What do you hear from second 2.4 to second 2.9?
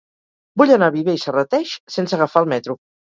el metro.